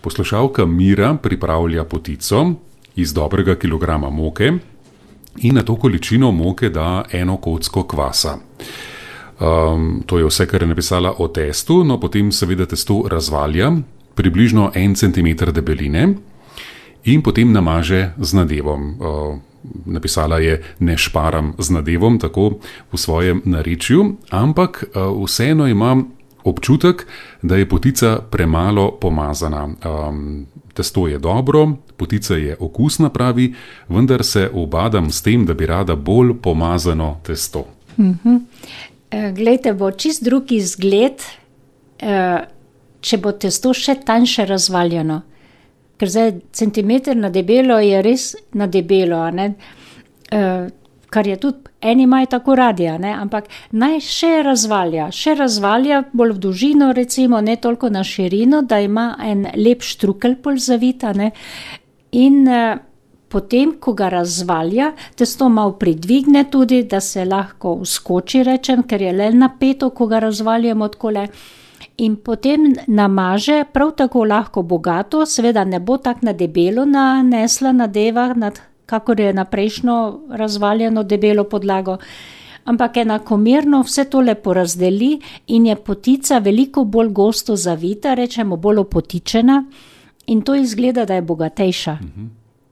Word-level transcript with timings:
Poslušalka 0.00 0.66
Mira 0.66 1.14
pripravlja 1.22 1.84
potico 1.84 2.52
iz 2.96 3.12
dobrega 3.14 3.54
kilograma 3.54 4.10
moke 4.10 4.52
in 5.38 5.54
na 5.54 5.62
to 5.62 5.76
količino 5.76 6.30
moke 6.32 6.68
da 6.68 7.04
eno 7.12 7.36
kocko 7.36 7.82
kvasa. 7.82 8.38
Um, 9.40 10.02
to 10.06 10.18
je 10.18 10.24
vse, 10.24 10.46
kar 10.46 10.62
je 10.62 10.68
napisala 10.68 11.14
o 11.18 11.28
testu, 11.28 11.84
no 11.84 12.00
potem 12.00 12.32
seveda 12.32 12.66
testo 12.66 13.04
razvalja, 13.08 13.72
približno 14.14 14.70
en 14.74 14.94
centimeter 14.94 15.52
debeline 15.52 16.14
in 17.04 17.22
potem 17.22 17.52
namaže 17.52 18.12
z 18.18 18.34
nadevom. 18.34 18.96
Uh, 19.00 19.38
napisala 19.86 20.38
je: 20.38 20.62
Ne 20.78 20.96
šparam 20.98 21.54
z 21.58 21.70
nadevom, 21.70 22.18
tako 22.18 22.60
v 22.92 22.98
svojem 22.98 23.42
narečju, 23.44 24.16
ampak 24.30 24.84
uh, 24.84 25.24
vseeno 25.24 25.68
imam 25.68 26.19
občutek, 26.44 27.06
da 27.42 27.56
je 27.56 27.68
potica 27.68 28.18
premalo 28.30 28.90
pomazana. 29.00 29.64
Um, 29.64 30.46
testo 30.74 31.06
je 31.08 31.18
dobro, 31.18 31.68
potica 31.96 32.34
je 32.34 32.56
okusna, 32.60 33.10
pravi, 33.10 33.54
vendar 33.88 34.24
se 34.24 34.50
obadam 34.54 35.10
s 35.10 35.22
tem, 35.22 35.46
da 35.46 35.54
bi 35.54 35.66
rada 35.66 35.96
bolj 35.96 36.34
pomazano 36.42 37.20
testo. 37.26 37.66
Mm 37.98 38.18
-hmm. 38.24 38.40
Glejte, 39.34 39.72
bo 39.74 39.90
čist 39.90 40.24
drugi 40.24 40.56
izgled, 40.56 41.22
če 43.00 43.18
bo 43.18 43.32
testo 43.32 43.74
še 43.74 43.94
tanjše 44.06 44.46
razvaljeno. 44.46 45.20
Ker 45.98 46.08
zdaj 46.08 46.32
centimeter 46.52 47.16
na 47.16 47.28
debelo 47.30 47.78
je 47.78 48.02
res 48.02 48.34
na 48.52 48.66
debelo 48.66 49.18
kar 51.10 51.26
je 51.26 51.36
tudi 51.36 51.70
eni 51.80 52.02
imajo 52.02 52.26
tako 52.26 52.54
radi, 52.54 52.86
ampak 52.86 53.48
naj 53.72 54.00
še 54.04 54.30
razvalja, 54.46 55.10
še 55.10 55.34
razvalja 55.34 56.04
bolj 56.12 56.36
v 56.36 56.42
dolžino, 56.46 56.92
recimo, 56.92 57.40
ne 57.40 57.56
toliko 57.56 57.90
na 57.90 58.04
širino, 58.04 58.62
da 58.62 58.80
ima 58.80 59.14
en 59.24 59.46
lep 59.56 59.82
štrukelj 59.82 60.36
pol 60.42 60.60
zavita. 60.60 61.12
Ne? 61.16 61.32
In 62.12 62.44
potem, 63.30 63.76
ko 63.80 63.94
ga 63.94 64.10
razvalja, 64.12 64.92
testo 65.16 65.48
malo 65.48 65.76
pridvigne 65.78 66.44
tudi, 66.50 66.82
da 66.84 67.00
se 67.00 67.24
lahko 67.24 67.78
uskoči, 67.84 68.42
rečem, 68.44 68.82
ker 68.82 69.02
je 69.02 69.12
le 69.12 69.30
napeto, 69.32 69.90
ko 69.90 70.06
ga 70.10 70.22
razvaljamo 70.26 70.88
takole. 70.88 71.26
In 72.00 72.16
potem 72.16 72.70
namaže 72.88 73.64
prav 73.72 73.92
tako 73.96 74.24
lahko 74.24 74.62
bogato, 74.62 75.26
seveda 75.26 75.64
ne 75.64 75.80
bo 75.80 75.98
tako 76.00 76.26
na 76.30 76.32
debelo 76.32 76.86
nanesla 76.88 77.72
nadeva 77.76 78.30
nad 78.34 78.60
kakor 78.90 79.20
je 79.20 79.32
na 79.32 79.44
prejšnjo 79.44 79.96
razvaljeno 80.42 81.02
debelo 81.02 81.44
podlago, 81.44 81.96
ampak 82.64 82.96
enakomerno 83.04 83.82
vse 83.86 84.04
to 84.10 84.20
lepo 84.20 84.54
razdeli 84.54 85.12
in 85.46 85.66
je 85.66 85.76
potica 85.76 86.38
veliko 86.38 86.84
bolj 86.84 87.08
gosto 87.08 87.56
zavita, 87.56 88.14
rečemo 88.14 88.56
bolj 88.56 88.84
opotičena. 88.84 89.64
In 90.26 90.42
to 90.42 90.54
izgleda, 90.54 91.04
da 91.04 91.14
je 91.14 91.22
bogatejša. 91.22 91.96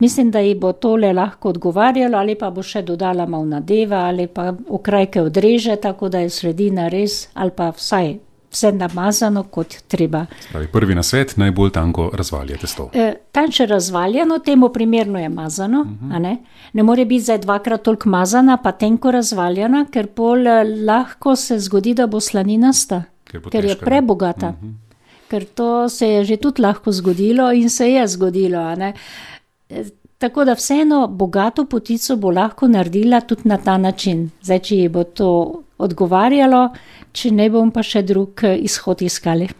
Mislim, 0.00 0.30
da 0.30 0.40
ji 0.40 0.54
bo 0.54 0.72
tole 0.72 1.12
lahko 1.12 1.48
odgovarjalo, 1.48 2.18
ali 2.18 2.34
pa 2.38 2.50
bo 2.50 2.62
še 2.62 2.82
dodala 2.82 3.26
malo 3.26 3.44
nadeva, 3.44 4.04
ali 4.08 4.26
pa 4.26 4.52
okrajke 4.68 5.22
odreže, 5.22 5.76
tako 5.76 6.08
da 6.08 6.22
je 6.24 6.30
sredina 6.30 6.88
res, 6.88 7.28
ali 7.34 7.50
pa 7.56 7.70
vsaj 7.76 8.14
vse 8.50 8.72
namazano 8.72 9.42
kot 9.42 9.74
treba. 9.88 10.26
Pravi, 10.52 10.66
prvi 10.66 10.94
na 10.94 11.02
svet, 11.02 11.36
najbolj 11.36 11.70
tanko 11.70 12.10
razvaljate 12.14 12.66
sto. 12.66 12.90
E, 12.94 13.14
tanče 13.32 13.66
razvaljeno, 13.66 14.38
temu 14.38 14.68
primerno 14.68 15.18
je 15.18 15.28
mazano. 15.28 15.80
Uh 15.80 15.86
-huh. 15.86 16.18
ne? 16.18 16.36
ne 16.72 16.82
more 16.82 17.04
biti 17.04 17.22
zdaj 17.22 17.38
dvakrat 17.38 17.82
toliko 17.82 18.08
mazana, 18.08 18.56
pa 18.56 18.72
tenko 18.72 19.10
razvaljena, 19.10 19.86
ker 19.92 20.06
pol 20.06 20.46
eh, 20.46 20.64
lahko 20.86 21.36
se 21.36 21.58
zgodi, 21.58 21.94
da 21.94 22.06
bo 22.06 22.20
slaninasta, 22.20 23.02
ker, 23.24 23.40
ker 23.50 23.64
je 23.64 23.76
prebogata. 23.76 24.48
Uh 24.48 24.68
-huh. 24.68 24.74
Ker 25.30 25.44
to 25.44 25.88
se 25.88 26.08
je 26.08 26.24
že 26.24 26.36
tudi 26.36 26.62
lahko 26.62 26.92
zgodilo 26.92 27.52
in 27.52 27.70
se 27.70 27.90
je 27.90 28.06
zgodilo. 28.08 28.60
E, 29.68 29.84
tako 30.20 30.44
da 30.44 30.52
vseeno 30.52 31.06
bogato 31.08 31.64
potico 31.64 32.16
bo 32.16 32.30
lahko 32.30 32.68
naredila 32.68 33.20
tudi 33.20 33.48
na 33.48 33.56
ta 33.56 33.78
način. 33.78 34.26
Zdaj, 34.42 34.58
če 34.58 34.76
ji 34.76 34.88
bo 34.92 35.04
to 35.04 35.30
odgovarjalo, 35.80 36.66
če 37.12 37.30
ne 37.32 37.46
bom 37.50 37.70
pa 37.72 37.82
še 37.82 38.02
drug 38.04 38.44
izhod 38.60 39.00
iskali. 39.02 39.48